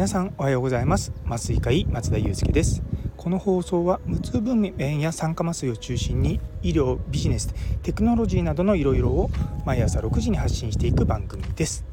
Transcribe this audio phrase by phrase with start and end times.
[0.00, 1.12] 皆さんおはようございます。
[1.26, 2.82] 麻酔科医松田祐介です。
[3.18, 7.52] この放送は無痛分娩や酸化麻酔を中心に医療ビジネス
[7.82, 9.30] テクノロジーなどのいろいろを
[9.66, 11.84] 毎朝6時に発信していく番組です。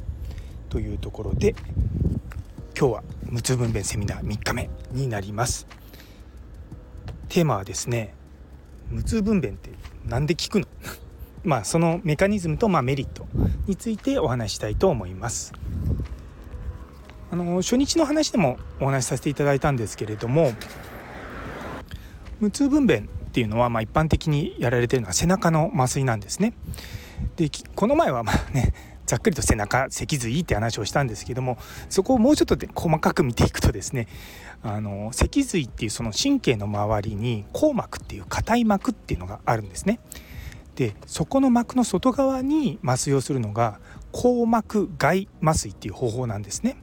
[0.70, 1.54] というところで
[2.80, 5.68] 今日は無痛分娩セミナー3日目になります。
[7.28, 8.14] テーマはですね
[8.90, 9.72] 無痛分娩って
[10.06, 10.68] 何で効くの？
[11.44, 13.28] まあそのメカニズムとまメリット
[13.66, 15.52] についてお話したいと思います。
[17.32, 20.54] あの初日の話でもお話しさせていただいたんですけれども
[22.40, 26.54] 無痛分娩っていうのはま一般的にやられてるのは背中の麻酔なんですね。
[27.36, 28.74] でこの前はまあね
[29.06, 31.58] ざっくりと背中脊髄って話をしたんですけども
[31.90, 34.08] そこをもうちょっとで細かく見ていくとですね
[34.62, 40.00] あの脊髄っていうその神経の周りに硬膜っていう硬い膜っていうのがあるんですね。
[40.76, 43.80] でそこの膜の外側に麻酔をするのが
[44.14, 46.78] 硬膜外麻酔っていう方法なんですね。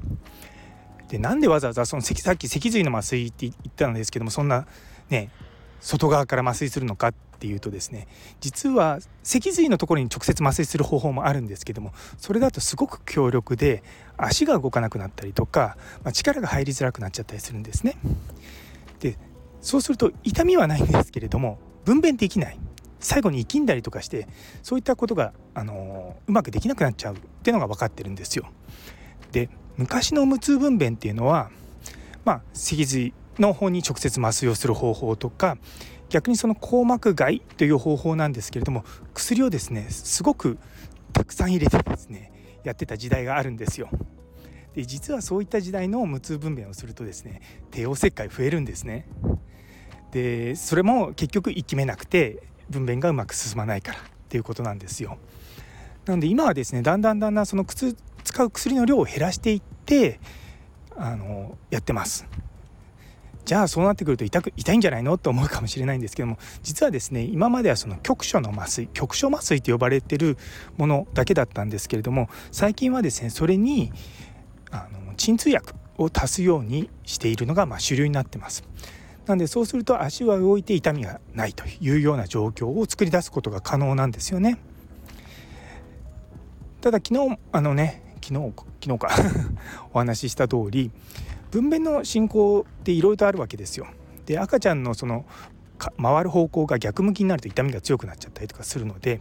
[1.09, 4.67] でなんでわざわざそのさっき脊髄の麻酔って言ったんですけどもそんな
[5.11, 5.31] ね
[5.81, 8.09] 外側から麻酔するのかっていうとですね
[8.41, 13.83] 実は脊髄のところに直接麻酔する方法もあるんですけどもそれだとすごく強力で
[14.17, 17.97] 足が動かなくなったりとか、まあ、力が入りづらくなっちゃったりするんですね。
[19.01, 19.19] で
[19.61, 22.59] そうすると痛みはないんですけれども分娩できない
[23.05, 24.27] 最後に生きんだりとかして
[24.63, 28.47] そういったことが、あのうまくできなくなっちゃうっていうのが分かってるんですよ。
[29.31, 31.51] で昔の無痛分娩っていうのは
[32.25, 35.59] まあ脊髄の方に直接麻酔をする方法とか
[36.09, 40.59] 逆にその硬膜外という方法なんですけれども薬をですねすごく
[41.13, 42.33] たくさん入れてですね
[42.63, 43.89] やってた時代があるんですよ。
[44.75, 49.07] で実はそういった時代の無痛分娩をするとですね帝王切開増えるんですね。
[50.13, 55.19] でそれも結局生きめなくて分娩がうまく進まないからっていうことなんですよ。
[56.07, 60.21] なので今はですねだんだんだんだんその使う薬の量を減らしていって
[60.97, 62.27] あのやってます。
[63.45, 70.39] じゃあそうなってくると痛く痛いんじゃないのと思うかもしれないんですけども実はですね今まではその局所の麻酔局所麻酔と呼ばれてる
[70.79, 73.93] ものだけだったんですけれども最近はですねそれに
[74.71, 78.65] あの鎮痛薬を足すようにしているのがま主流になってます。
[79.27, 84.59] なんでそうすると足は動いて痛みがないというような状況を作り出すことが可能なんですよね。
[86.81, 88.53] ただ昨日あのね昨日
[88.83, 89.09] 昨日か
[89.95, 90.91] お話しした通り
[91.51, 93.87] 分娩の進行っていろいろとあるわけですよ。
[94.27, 95.25] で赤ちゃんのその
[96.01, 99.21] 回る方向が逆向きになると痛みが強くなっちゃったりとかするので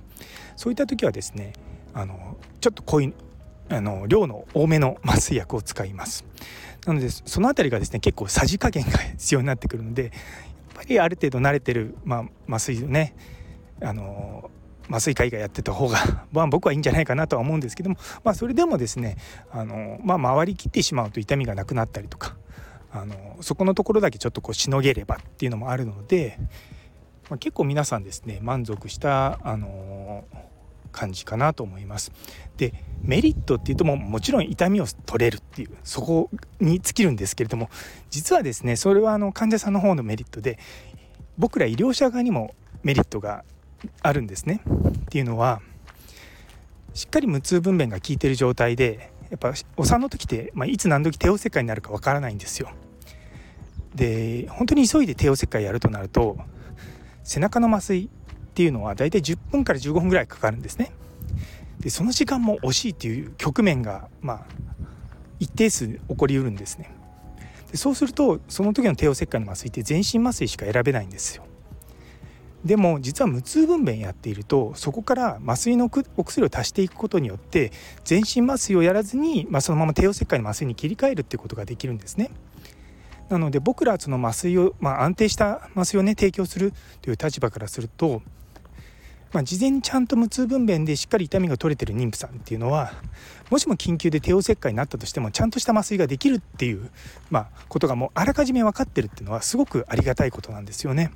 [0.56, 1.54] そういった時はですね
[1.94, 3.14] あのちょっと濃い
[3.70, 6.26] あの量の多めの麻酔薬を使います。
[6.86, 10.12] なのでその辺りがですね結構さじ加減が必要になってくるのでやっ
[10.76, 13.16] ぱりある程度慣れてる、まあ、麻酔をね
[13.82, 14.50] あの
[14.90, 15.98] 麻酔科医がやってた方が、
[16.32, 19.18] まあ、僕はいいんじゃないかなとは思うんですけども、まあ、それでもですね
[19.52, 22.36] あの、まあ、回りきってしまうと痛みがなくなったりとか
[22.92, 26.38] あのそこのところだけちょっとこうしのげればっていうのもあるので、
[27.30, 29.68] まあ、結構皆さんですね満足したあの
[30.94, 32.14] 感じかなと思います。
[32.56, 36.30] でメリットっていうとももちろん痛みを取れるっていうそこ
[36.62, 37.70] に尽きるんですけれども
[38.10, 40.58] 実はですねそれはあの患者さんの方のメリットで
[41.38, 43.44] 僕ら医療者側にもメリットが
[44.02, 44.62] あるんですね。
[44.66, 45.62] っていうのは
[46.94, 52.70] しっかり無痛分娩が効いてる状態でやっぱお産の時って、まあ、いつ何時帝王切開になるかわからないんですよ。
[53.96, 56.38] で本当に急いで帝王切開やるとなると
[57.24, 58.10] 背中の麻酔
[58.54, 60.92] っていうのはだいたい10分から15分ぐらいかかるんですね。
[61.80, 64.46] でその時間も惜しいっていう局面がまあ
[65.40, 66.92] 一定数起こりうるんですね。
[67.72, 71.46] でそうするとその時の帝王切開の麻酔って全身麻酔しか選べないんですよ。
[72.64, 77.72] でも実は無痛分娩やっているとそこから麻酔のお薬を足していくことによって
[78.06, 82.30] 全身麻酔をやらずに、まあ、そのまま帝王切開の麻酔に切り替えるっていうことができるんですね。
[83.30, 86.72] なので僕らその麻酔を、まあ、安定した麻酔をね提供する
[87.02, 88.22] という立場からすると、
[89.34, 92.94] まあ、事前にちゃんと無痛分娩でしっかり痛みが取れてる妊婦さんっていうのは
[93.50, 96.92] もしも緊急で帝王切開になったとしてもちゃんとした麻酔ができるっていう、
[97.32, 101.12] まあ、ことがもうあらかじめ分かってるっていうのはすごくありがたいことなんですよね。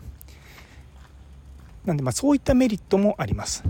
[1.86, 3.64] なんでまあそういったメリットもあります。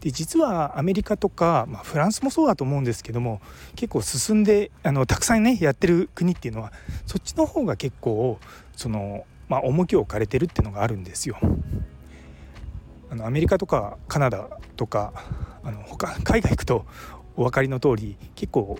[0.00, 3.40] で実はアメリカとか、まあ、フランスもそうだと思うんですけども
[3.76, 6.72] 結構進んであのたくさんねやってる国っていうのは
[7.06, 8.38] そっちの方が結構
[8.76, 11.38] その、まあ、重きを置かれてるっていうのがあるんですよ。
[13.10, 15.12] あのアメリカとかカナダとか
[15.62, 16.86] あの他海外行くと
[17.36, 18.78] お分かりの通り結構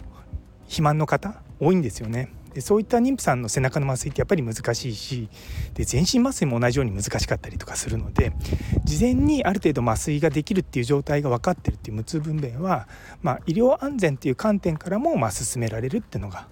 [0.63, 2.33] 肥満の方多いんですよね。
[2.55, 5.29] でそういった妊婦さんの背中の麻酔ってやっぱり難しいし
[5.75, 8.33] で全身麻酔も同じように難しかったりとかするので
[8.85, 12.89] 事前にある程度麻酔ができるっていう状態が分かってるっていう無痛分娩は、
[13.23, 16.49] まあ、医療安全っていう観点からもまあ進められるっていうのが、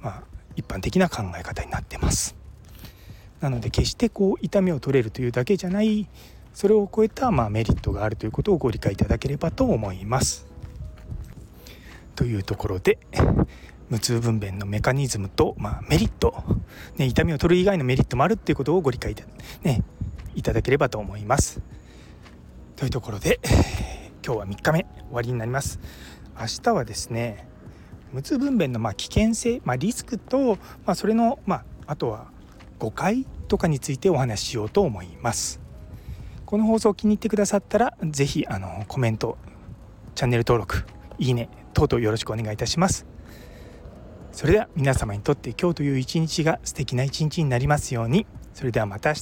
[0.00, 0.22] まあ、
[0.54, 2.36] 一般的な考え方になってます
[3.40, 6.08] なので決してこう痛みを取れるというだけじゃない
[6.58, 10.44] それを超えたまあメリットがあるということをご理解いただければと思います。
[12.16, 12.98] というところで
[13.88, 16.34] 無痛分娩のメカニズムと、まあ、メリット、
[16.96, 19.22] ね、痛みを取る以外のメリットもあるっていうことをご理解いた,、
[19.62, 19.84] ね、
[20.34, 21.60] いただければと思います。
[22.74, 23.38] というところで
[24.26, 25.78] 今日は3日目終わりになります。
[26.36, 27.46] 明日はですね
[28.12, 32.32] 無痛分娩のま危険性、まあ、リスクと、まあ、それの、まあ、あとは
[32.80, 35.67] 誤解とかについてお話ししようと思います。
[36.48, 39.36] この放送気に入ってくださったら是非あのコメント
[40.14, 40.86] チャンネル登録
[41.18, 43.04] いいね等々よろしくお願いいたします。
[44.32, 48.26] それでは皆様にとって今日という一日が素敵な一日になりますように。
[48.54, 49.16] それではまた明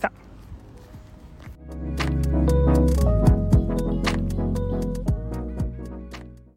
[1.99, 2.06] 日。